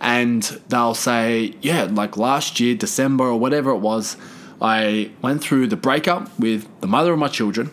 And 0.00 0.42
they'll 0.68 0.94
say, 0.94 1.54
yeah, 1.62 1.84
like 1.84 2.18
last 2.18 2.60
year, 2.60 2.74
December 2.74 3.24
or 3.24 3.38
whatever 3.38 3.70
it 3.70 3.78
was, 3.78 4.18
I 4.60 5.10
went 5.22 5.42
through 5.42 5.68
the 5.68 5.76
breakup 5.76 6.38
with 6.38 6.68
the 6.80 6.86
mother 6.86 7.14
of 7.14 7.18
my 7.18 7.28
children. 7.28 7.70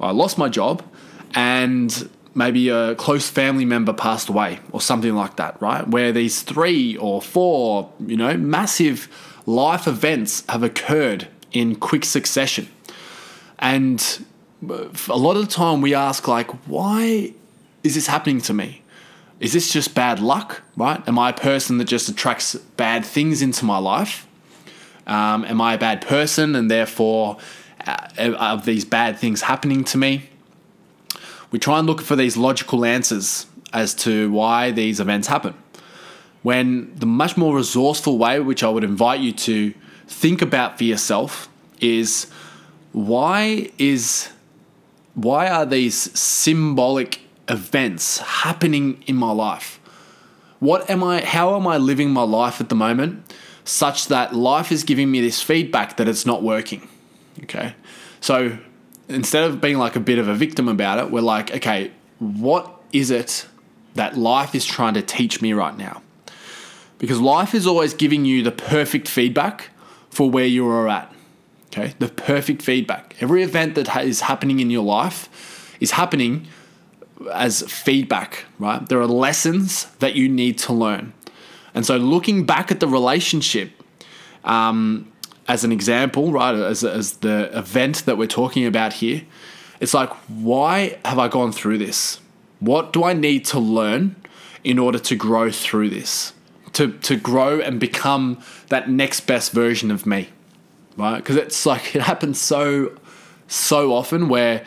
I 0.00 0.12
lost 0.12 0.38
my 0.38 0.48
job 0.48 0.84
and 1.34 2.08
maybe 2.36 2.68
a 2.68 2.94
close 2.94 3.28
family 3.28 3.64
member 3.64 3.92
passed 3.92 4.28
away 4.28 4.60
or 4.70 4.80
something 4.80 5.14
like 5.14 5.36
that, 5.36 5.60
right? 5.60 5.88
Where 5.88 6.12
these 6.12 6.42
three 6.42 6.96
or 6.96 7.22
four, 7.22 7.90
you 8.06 8.16
know, 8.16 8.36
massive 8.36 9.08
life 9.46 9.88
events 9.88 10.44
have 10.48 10.62
occurred 10.62 11.28
in 11.52 11.76
quick 11.76 12.04
succession. 12.04 12.68
And 13.58 14.24
a 14.68 15.16
lot 15.16 15.36
of 15.36 15.46
the 15.46 15.52
time 15.52 15.80
we 15.80 15.94
ask, 15.94 16.28
like, 16.28 16.50
why 16.66 17.32
is 17.82 17.94
this 17.94 18.06
happening 18.06 18.40
to 18.42 18.52
me? 18.52 18.82
Is 19.40 19.52
this 19.52 19.72
just 19.72 19.94
bad 19.94 20.20
luck, 20.20 20.62
right? 20.76 21.06
Am 21.08 21.18
I 21.18 21.30
a 21.30 21.34
person 21.34 21.78
that 21.78 21.84
just 21.84 22.08
attracts 22.08 22.54
bad 22.54 23.04
things 23.04 23.42
into 23.42 23.64
my 23.64 23.78
life? 23.78 24.26
Um, 25.06 25.44
am 25.44 25.60
I 25.60 25.74
a 25.74 25.78
bad 25.78 26.02
person 26.02 26.54
and 26.54 26.70
therefore 26.70 27.38
uh, 27.86 28.08
of 28.38 28.64
these 28.64 28.84
bad 28.84 29.18
things 29.18 29.42
happening 29.42 29.84
to 29.84 29.98
me? 29.98 30.28
We 31.56 31.60
try 31.60 31.78
and 31.78 31.86
look 31.86 32.02
for 32.02 32.16
these 32.16 32.36
logical 32.36 32.84
answers 32.84 33.46
as 33.72 33.94
to 33.94 34.30
why 34.30 34.72
these 34.72 35.00
events 35.00 35.26
happen. 35.26 35.54
When 36.42 36.94
the 36.94 37.06
much 37.06 37.38
more 37.38 37.56
resourceful 37.56 38.18
way, 38.18 38.40
which 38.40 38.62
I 38.62 38.68
would 38.68 38.84
invite 38.84 39.20
you 39.20 39.32
to 39.32 39.72
think 40.06 40.42
about 40.42 40.76
for 40.76 40.84
yourself, 40.84 41.48
is 41.80 42.26
why 42.92 43.70
is 43.78 44.28
why 45.14 45.48
are 45.48 45.64
these 45.64 45.96
symbolic 46.20 47.20
events 47.48 48.18
happening 48.18 49.02
in 49.06 49.16
my 49.16 49.32
life? 49.32 49.80
What 50.58 50.90
am 50.90 51.02
I 51.02 51.24
how 51.24 51.56
am 51.56 51.66
I 51.66 51.78
living 51.78 52.10
my 52.10 52.24
life 52.24 52.60
at 52.60 52.68
the 52.68 52.74
moment 52.74 53.34
such 53.64 54.08
that 54.08 54.34
life 54.34 54.70
is 54.70 54.84
giving 54.84 55.10
me 55.10 55.22
this 55.22 55.40
feedback 55.40 55.96
that 55.96 56.06
it's 56.06 56.26
not 56.26 56.42
working? 56.42 56.86
Okay. 57.44 57.74
So 58.20 58.58
instead 59.08 59.44
of 59.44 59.60
being 59.60 59.78
like 59.78 59.96
a 59.96 60.00
bit 60.00 60.18
of 60.18 60.28
a 60.28 60.34
victim 60.34 60.68
about 60.68 60.98
it, 60.98 61.10
we're 61.10 61.20
like, 61.20 61.54
okay, 61.54 61.92
what 62.18 62.82
is 62.92 63.10
it 63.10 63.46
that 63.94 64.16
life 64.16 64.54
is 64.54 64.64
trying 64.64 64.94
to 64.94 65.02
teach 65.02 65.40
me 65.40 65.52
right 65.52 65.76
now? 65.76 66.02
Because 66.98 67.20
life 67.20 67.54
is 67.54 67.66
always 67.66 67.94
giving 67.94 68.24
you 68.24 68.42
the 68.42 68.52
perfect 68.52 69.08
feedback 69.08 69.70
for 70.10 70.30
where 70.30 70.46
you 70.46 70.66
are 70.68 70.88
at. 70.88 71.12
Okay, 71.66 71.94
the 71.98 72.08
perfect 72.08 72.62
feedback. 72.62 73.16
Every 73.20 73.42
event 73.42 73.74
that 73.74 74.04
is 74.04 74.22
happening 74.22 74.60
in 74.60 74.70
your 74.70 74.84
life 74.84 75.76
is 75.78 75.92
happening 75.92 76.46
as 77.32 77.62
feedback, 77.62 78.44
right? 78.58 78.86
There 78.88 79.00
are 79.00 79.06
lessons 79.06 79.86
that 79.98 80.14
you 80.14 80.28
need 80.28 80.58
to 80.58 80.72
learn. 80.72 81.12
And 81.74 81.84
so, 81.84 81.98
looking 81.98 82.46
back 82.46 82.70
at 82.70 82.80
the 82.80 82.88
relationship 82.88 83.72
um, 84.44 85.12
as 85.48 85.64
an 85.64 85.72
example, 85.72 86.32
right, 86.32 86.54
as, 86.54 86.82
as 86.84 87.18
the 87.18 87.56
event 87.56 88.04
that 88.06 88.18
we're 88.18 88.26
talking 88.26 88.66
about 88.66 88.94
here, 88.94 89.22
it's 89.80 89.94
like, 89.94 90.10
why 90.28 90.98
have 91.04 91.18
I 91.18 91.28
gone 91.28 91.52
through 91.52 91.78
this? 91.78 92.20
What 92.60 92.92
do 92.92 93.04
I 93.04 93.12
need 93.12 93.44
to 93.46 93.58
learn 93.58 94.16
in 94.64 94.78
order 94.78 94.98
to 94.98 95.14
grow 95.14 95.50
through 95.50 95.90
this? 95.90 96.32
To, 96.74 96.92
to 96.92 97.16
grow 97.16 97.60
and 97.60 97.80
become 97.80 98.42
that 98.68 98.90
next 98.90 99.20
best 99.20 99.52
version 99.52 99.90
of 99.90 100.04
me, 100.04 100.28
right? 100.96 101.16
Because 101.16 101.36
it's 101.36 101.64
like, 101.64 101.94
it 101.96 102.02
happens 102.02 102.40
so, 102.40 102.98
so 103.46 103.94
often 103.94 104.28
where 104.28 104.64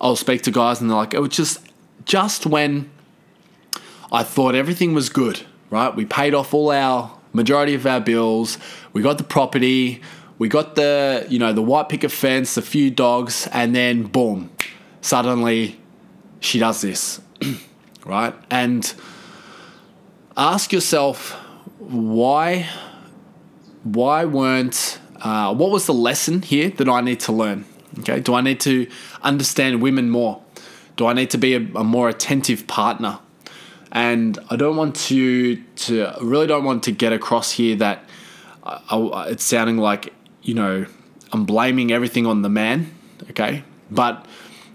I'll 0.00 0.16
speak 0.16 0.42
to 0.42 0.50
guys 0.50 0.80
and 0.80 0.90
they're 0.90 0.96
like, 0.96 1.14
it 1.14 1.20
was 1.20 1.30
just, 1.30 1.60
just 2.04 2.46
when 2.46 2.90
I 4.10 4.22
thought 4.22 4.54
everything 4.54 4.94
was 4.94 5.08
good, 5.08 5.42
right? 5.70 5.94
We 5.94 6.04
paid 6.04 6.34
off 6.34 6.52
all 6.52 6.70
our 6.70 7.16
majority 7.32 7.74
of 7.74 7.86
our 7.86 8.00
bills, 8.00 8.58
we 8.92 9.02
got 9.02 9.18
the 9.18 9.24
property, 9.24 10.02
we 10.42 10.48
got 10.48 10.74
the 10.74 11.24
you 11.28 11.38
know 11.38 11.52
the 11.52 11.62
white 11.62 11.88
picket 11.88 12.10
fence, 12.10 12.56
a 12.56 12.62
few 12.62 12.90
dogs, 12.90 13.48
and 13.52 13.76
then 13.76 14.02
boom, 14.02 14.50
suddenly 15.00 15.78
she 16.40 16.58
does 16.58 16.80
this, 16.80 17.20
right? 18.04 18.34
And 18.50 18.92
ask 20.36 20.72
yourself 20.72 21.30
why 21.78 22.68
why 23.84 24.24
weren't 24.24 24.98
uh, 25.20 25.54
what 25.54 25.70
was 25.70 25.86
the 25.86 25.94
lesson 25.94 26.42
here 26.42 26.70
that 26.70 26.88
I 26.88 27.02
need 27.02 27.20
to 27.20 27.32
learn? 27.32 27.64
Okay, 28.00 28.18
do 28.18 28.34
I 28.34 28.40
need 28.40 28.58
to 28.62 28.88
understand 29.22 29.80
women 29.80 30.10
more? 30.10 30.42
Do 30.96 31.06
I 31.06 31.12
need 31.12 31.30
to 31.30 31.38
be 31.38 31.54
a, 31.54 31.60
a 31.76 31.84
more 31.84 32.08
attentive 32.08 32.66
partner? 32.66 33.20
And 33.92 34.40
I 34.50 34.56
don't 34.56 34.74
want 34.74 34.96
to 35.06 35.54
to 35.86 36.12
really 36.20 36.48
don't 36.48 36.64
want 36.64 36.82
to 36.82 36.90
get 36.90 37.12
across 37.12 37.52
here 37.52 37.76
that 37.76 38.08
I, 38.64 38.96
I, 38.96 39.28
it's 39.28 39.44
sounding 39.44 39.76
like 39.76 40.12
you 40.42 40.54
know, 40.54 40.86
I'm 41.32 41.44
blaming 41.44 41.92
everything 41.92 42.26
on 42.26 42.42
the 42.42 42.48
man, 42.48 42.92
okay? 43.30 43.64
But 43.90 44.26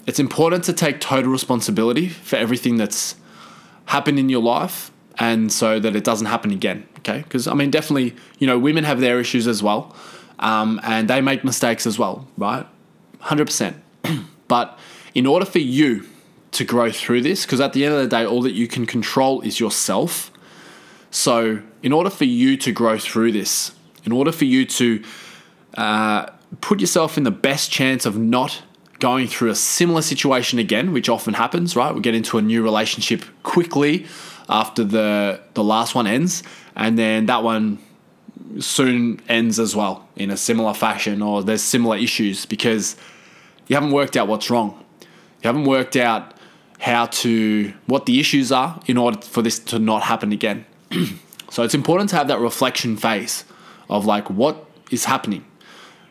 it's 0.05 0.19
important 0.19 0.63
to 0.65 0.73
take 0.73 0.99
total 0.99 1.31
responsibility 1.31 2.09
for 2.09 2.37
everything 2.37 2.77
that's 2.77 3.15
happened 3.85 4.19
in 4.19 4.29
your 4.29 4.41
life 4.41 4.91
and 5.19 5.51
so 5.51 5.79
that 5.79 5.95
it 5.95 6.03
doesn't 6.03 6.27
happen 6.27 6.51
again, 6.51 6.87
okay? 6.99 7.19
Because, 7.19 7.47
I 7.47 7.53
mean, 7.53 7.71
definitely, 7.71 8.15
you 8.39 8.47
know, 8.47 8.57
women 8.57 8.83
have 8.83 8.99
their 8.99 9.19
issues 9.19 9.47
as 9.47 9.61
well 9.61 9.95
um, 10.39 10.79
and 10.83 11.09
they 11.09 11.21
make 11.21 11.43
mistakes 11.43 11.85
as 11.85 11.97
well, 11.97 12.27
right? 12.37 12.65
100%. 13.21 13.75
but 14.47 14.77
in 15.13 15.25
order 15.25 15.45
for 15.45 15.59
you 15.59 16.05
to 16.51 16.63
grow 16.63 16.91
through 16.91 17.21
this, 17.21 17.45
because 17.45 17.59
at 17.59 17.73
the 17.73 17.83
end 17.85 17.93
of 17.93 17.99
the 17.99 18.07
day, 18.07 18.25
all 18.25 18.41
that 18.41 18.53
you 18.53 18.67
can 18.67 18.85
control 18.85 19.41
is 19.41 19.59
yourself. 19.59 20.31
So, 21.11 21.61
in 21.83 21.91
order 21.91 22.09
for 22.09 22.25
you 22.25 22.57
to 22.57 22.71
grow 22.71 22.97
through 22.97 23.31
this, 23.31 23.71
in 24.03 24.11
order 24.11 24.31
for 24.31 24.45
you 24.45 24.65
to 24.65 25.03
uh, 25.77 26.25
put 26.59 26.81
yourself 26.81 27.17
in 27.17 27.23
the 27.23 27.31
best 27.31 27.71
chance 27.71 28.05
of 28.05 28.17
not 28.17 28.63
going 28.99 29.27
through 29.27 29.51
a 29.51 29.55
similar 29.55 30.01
situation 30.01 30.57
again, 30.57 30.91
which 30.91 31.07
often 31.07 31.35
happens, 31.35 31.75
right? 31.75 31.93
We 31.93 32.01
get 32.01 32.15
into 32.15 32.37
a 32.37 32.41
new 32.41 32.63
relationship 32.63 33.23
quickly 33.43 34.07
after 34.49 34.83
the 34.83 35.39
the 35.53 35.63
last 35.63 35.93
one 35.93 36.07
ends, 36.07 36.43
and 36.75 36.97
then 36.97 37.27
that 37.27 37.43
one 37.43 37.77
soon 38.59 39.21
ends 39.29 39.59
as 39.59 39.75
well 39.75 40.07
in 40.15 40.31
a 40.31 40.37
similar 40.37 40.73
fashion, 40.73 41.21
or 41.21 41.43
there's 41.43 41.61
similar 41.61 41.95
issues 41.95 42.45
because 42.45 42.95
you 43.67 43.75
haven't 43.75 43.91
worked 43.91 44.17
out 44.17 44.27
what's 44.27 44.49
wrong. 44.49 44.83
You 45.43 45.47
haven't 45.47 45.65
worked 45.65 45.95
out 45.95 46.33
how 46.79 47.07
to 47.07 47.73
what 47.85 48.05
the 48.07 48.19
issues 48.19 48.51
are 48.51 48.79
in 48.87 48.97
order 48.97 49.21
for 49.21 49.43
this 49.43 49.59
to 49.59 49.77
not 49.77 50.03
happen 50.03 50.31
again. 50.31 50.65
so 51.51 51.61
it's 51.61 51.75
important 51.75 52.09
to 52.09 52.15
have 52.15 52.27
that 52.29 52.39
reflection 52.39 52.97
phase 52.97 53.45
of 53.89 54.05
like 54.05 54.29
what 54.29 54.65
is 54.89 55.05
happening 55.05 55.45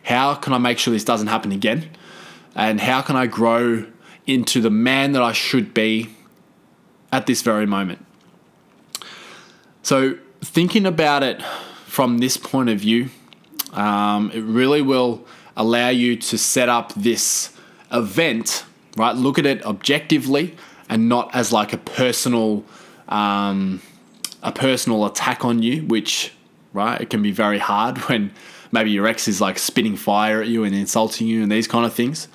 how 0.06 0.36
can 0.36 0.52
I 0.52 0.58
make 0.58 0.78
sure 0.78 0.92
this 0.92 1.02
doesn't 1.02 1.26
happen 1.26 1.50
again? 1.50 1.90
And 2.54 2.80
how 2.80 3.02
can 3.02 3.16
I 3.16 3.26
grow 3.26 3.86
into 4.24 4.60
the 4.60 4.70
man 4.70 5.12
that 5.12 5.22
I 5.22 5.32
should 5.32 5.74
be 5.74 6.10
at 7.12 7.26
this 7.26 7.42
very 7.42 7.66
moment? 7.66 8.06
So, 9.82 10.16
thinking 10.40 10.86
about 10.86 11.24
it 11.24 11.42
from 11.86 12.18
this 12.18 12.36
point 12.36 12.68
of 12.68 12.78
view, 12.78 13.08
um, 13.72 14.30
it 14.32 14.42
really 14.42 14.80
will 14.80 15.26
allow 15.56 15.88
you 15.88 16.14
to 16.16 16.38
set 16.38 16.68
up 16.68 16.94
this 16.94 17.52
event, 17.90 18.64
right? 18.96 19.14
Look 19.16 19.40
at 19.40 19.46
it 19.46 19.64
objectively 19.66 20.54
and 20.88 21.08
not 21.08 21.34
as 21.34 21.52
like 21.52 21.72
a 21.72 21.78
personal, 21.78 22.64
um, 23.08 23.82
a 24.40 24.52
personal 24.52 25.04
attack 25.04 25.44
on 25.44 25.64
you, 25.64 25.82
which, 25.82 26.32
right, 26.72 27.00
it 27.00 27.10
can 27.10 27.22
be 27.22 27.32
very 27.32 27.58
hard 27.58 27.98
when 28.08 28.30
maybe 28.72 28.90
your 28.90 29.06
ex 29.06 29.28
is 29.28 29.40
like 29.40 29.58
spitting 29.58 29.96
fire 29.96 30.40
at 30.40 30.48
you 30.48 30.64
and 30.64 30.74
insulting 30.74 31.26
you 31.26 31.42
and 31.42 31.50
these 31.50 31.68
kind 31.68 31.86
of 31.86 31.92
things. 31.92 32.28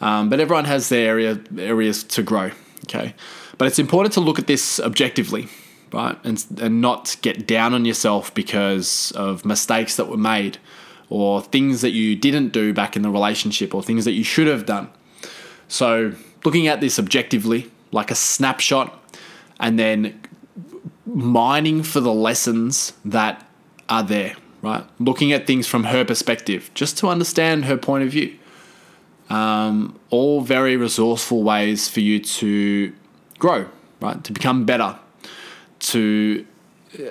Um, 0.00 0.28
but 0.28 0.40
everyone 0.40 0.66
has 0.66 0.88
their 0.88 1.08
area 1.08 1.40
areas 1.58 2.04
to 2.04 2.22
grow. 2.22 2.50
Okay, 2.84 3.14
but 3.58 3.66
it's 3.66 3.78
important 3.78 4.12
to 4.14 4.20
look 4.20 4.38
at 4.38 4.46
this 4.46 4.78
objectively, 4.80 5.48
right, 5.92 6.16
and 6.24 6.44
and 6.60 6.80
not 6.80 7.16
get 7.22 7.46
down 7.46 7.74
on 7.74 7.84
yourself 7.84 8.32
because 8.34 9.12
of 9.12 9.44
mistakes 9.44 9.96
that 9.96 10.08
were 10.08 10.16
made, 10.16 10.58
or 11.08 11.42
things 11.42 11.80
that 11.80 11.90
you 11.90 12.14
didn't 12.14 12.50
do 12.50 12.72
back 12.72 12.96
in 12.96 13.02
the 13.02 13.10
relationship, 13.10 13.74
or 13.74 13.82
things 13.82 14.04
that 14.04 14.12
you 14.12 14.24
should 14.24 14.46
have 14.46 14.66
done. 14.66 14.90
So 15.68 16.12
looking 16.44 16.68
at 16.68 16.80
this 16.80 16.98
objectively, 16.98 17.70
like 17.90 18.10
a 18.10 18.14
snapshot, 18.14 19.18
and 19.58 19.78
then 19.78 20.20
mining 21.06 21.82
for 21.82 22.00
the 22.00 22.12
lessons 22.12 22.92
that 23.04 23.48
are 23.88 24.02
there 24.02 24.36
right? 24.62 24.84
Looking 24.98 25.32
at 25.32 25.46
things 25.46 25.66
from 25.66 25.84
her 25.84 26.04
perspective, 26.04 26.70
just 26.74 26.98
to 26.98 27.08
understand 27.08 27.66
her 27.66 27.76
point 27.76 28.04
of 28.04 28.10
view. 28.10 28.38
Um, 29.28 29.98
all 30.10 30.40
very 30.40 30.76
resourceful 30.76 31.42
ways 31.42 31.88
for 31.88 32.00
you 32.00 32.20
to 32.20 32.92
grow, 33.38 33.66
right? 34.00 34.22
To 34.22 34.32
become 34.32 34.64
better, 34.64 34.98
to 35.80 36.46
uh, 36.98 37.02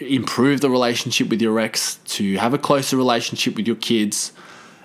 improve 0.00 0.60
the 0.62 0.70
relationship 0.70 1.28
with 1.28 1.42
your 1.42 1.58
ex, 1.60 1.96
to 2.06 2.36
have 2.36 2.54
a 2.54 2.58
closer 2.58 2.96
relationship 2.96 3.54
with 3.56 3.66
your 3.66 3.76
kids, 3.76 4.32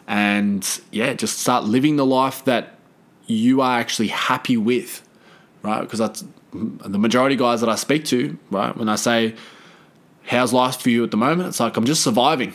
and 0.07 0.81
yeah, 0.91 1.13
just 1.13 1.39
start 1.39 1.63
living 1.63 1.95
the 1.95 2.05
life 2.05 2.43
that 2.45 2.77
you 3.25 3.61
are 3.61 3.79
actually 3.79 4.09
happy 4.09 4.57
with, 4.57 5.07
right? 5.61 5.81
Because 5.81 5.99
that's 5.99 6.25
the 6.51 6.99
majority 6.99 7.35
of 7.35 7.39
guys 7.39 7.61
that 7.61 7.69
I 7.69 7.75
speak 7.75 8.05
to, 8.05 8.37
right? 8.51 8.75
When 8.75 8.89
I 8.89 8.95
say, 8.95 9.35
How's 10.25 10.53
life 10.53 10.81
for 10.81 10.89
you 10.89 11.03
at 11.03 11.11
the 11.11 11.17
moment? 11.17 11.49
It's 11.49 11.59
like, 11.59 11.77
I'm 11.77 11.85
just 11.85 12.03
surviving, 12.03 12.53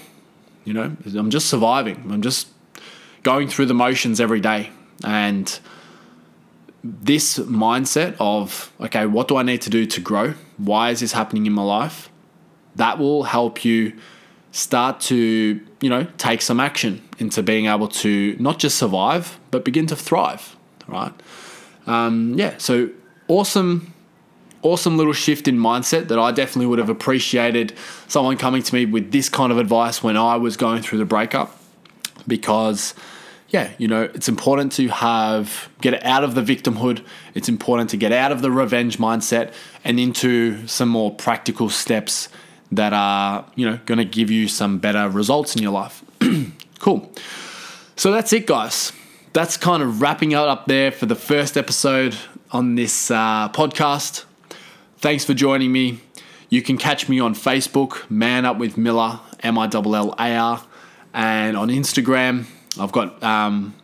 you 0.64 0.72
know, 0.72 0.96
I'm 1.04 1.30
just 1.30 1.48
surviving. 1.48 2.10
I'm 2.10 2.22
just 2.22 2.48
going 3.22 3.48
through 3.48 3.66
the 3.66 3.74
motions 3.74 4.20
every 4.20 4.40
day. 4.40 4.70
And 5.04 5.58
this 6.82 7.38
mindset 7.38 8.16
of, 8.18 8.72
okay, 8.80 9.06
what 9.06 9.28
do 9.28 9.36
I 9.36 9.42
need 9.42 9.62
to 9.62 9.70
do 9.70 9.86
to 9.86 10.00
grow? 10.00 10.34
Why 10.56 10.90
is 10.90 11.00
this 11.00 11.12
happening 11.12 11.46
in 11.46 11.52
my 11.52 11.62
life? 11.62 12.10
That 12.76 12.98
will 12.98 13.24
help 13.24 13.64
you 13.64 13.94
start 14.52 15.00
to, 15.00 15.60
you 15.80 15.90
know, 15.90 16.06
take 16.16 16.42
some 16.42 16.60
action 16.60 17.02
into 17.18 17.42
being 17.42 17.66
able 17.66 17.88
to 17.88 18.36
not 18.38 18.58
just 18.58 18.78
survive, 18.78 19.38
but 19.50 19.64
begin 19.64 19.86
to 19.86 19.96
thrive, 19.96 20.56
right? 20.86 21.12
Um, 21.86 22.34
yeah, 22.36 22.54
so 22.58 22.90
awesome, 23.28 23.92
awesome 24.62 24.96
little 24.96 25.12
shift 25.12 25.48
in 25.48 25.56
mindset 25.56 26.08
that 26.08 26.18
I 26.18 26.32
definitely 26.32 26.66
would 26.66 26.78
have 26.78 26.88
appreciated 26.88 27.74
someone 28.08 28.36
coming 28.36 28.62
to 28.62 28.74
me 28.74 28.86
with 28.86 29.12
this 29.12 29.28
kind 29.28 29.52
of 29.52 29.58
advice 29.58 30.02
when 30.02 30.16
I 30.16 30.36
was 30.36 30.56
going 30.56 30.82
through 30.82 30.98
the 30.98 31.04
breakup 31.04 31.56
because 32.26 32.94
yeah, 33.50 33.70
you 33.78 33.88
know, 33.88 34.02
it's 34.02 34.28
important 34.28 34.72
to 34.72 34.88
have 34.88 35.70
get 35.80 36.04
out 36.04 36.22
of 36.22 36.34
the 36.34 36.42
victimhood. 36.42 37.02
It's 37.34 37.48
important 37.48 37.90
to 37.90 37.96
get 37.96 38.12
out 38.12 38.30
of 38.30 38.42
the 38.42 38.50
revenge 38.50 38.98
mindset 38.98 39.54
and 39.84 39.98
into 39.98 40.66
some 40.66 40.90
more 40.90 41.14
practical 41.14 41.70
steps 41.70 42.28
that 42.70 42.92
are, 42.92 43.46
you 43.54 43.68
know, 43.68 43.80
going 43.86 43.98
to 43.98 44.04
give 44.04 44.30
you 44.30 44.48
some 44.48 44.78
better 44.78 45.08
results 45.08 45.56
in 45.56 45.62
your 45.62 45.72
life. 45.72 46.04
cool. 46.78 47.10
So 47.96 48.12
that's 48.12 48.32
it, 48.34 48.46
guys. 48.46 48.92
That's 49.32 49.56
kind 49.56 49.82
of 49.82 50.02
wrapping 50.02 50.32
it 50.32 50.38
up 50.38 50.66
there 50.66 50.92
for 50.92 51.06
the 51.06 51.14
first 51.14 51.56
episode 51.56 52.16
on 52.50 52.74
this 52.74 53.10
uh, 53.10 53.48
podcast. 53.48 54.24
Thanks 55.00 55.24
for 55.24 55.32
joining 55.32 55.70
me. 55.70 56.00
You 56.48 56.60
can 56.60 56.76
catch 56.76 57.08
me 57.08 57.20
on 57.20 57.32
Facebook, 57.36 58.10
Man 58.10 58.44
Up 58.44 58.58
with 58.58 58.76
Millar, 58.76 59.20
M 59.44 59.56
I 59.56 59.70
L 59.72 59.94
L 59.94 60.12
A 60.18 60.34
R, 60.34 60.64
and 61.14 61.56
on 61.56 61.68
Instagram, 61.68 62.46
I've 62.80 62.90
got 62.90 63.22
um, 63.22 63.76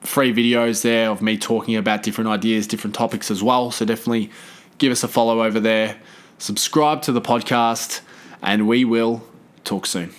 free 0.00 0.32
videos 0.32 0.82
there 0.82 1.08
of 1.08 1.22
me 1.22 1.38
talking 1.38 1.76
about 1.76 2.02
different 2.02 2.30
ideas, 2.30 2.66
different 2.66 2.96
topics 2.96 3.30
as 3.30 3.44
well. 3.44 3.70
So 3.70 3.84
definitely 3.84 4.28
give 4.78 4.90
us 4.90 5.04
a 5.04 5.08
follow 5.08 5.44
over 5.44 5.60
there. 5.60 5.98
Subscribe 6.38 7.00
to 7.02 7.12
the 7.12 7.22
podcast, 7.22 8.00
and 8.42 8.66
we 8.66 8.84
will 8.84 9.22
talk 9.62 9.86
soon. 9.86 10.12